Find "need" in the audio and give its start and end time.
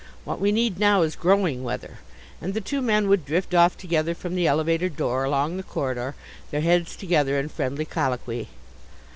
0.51-0.79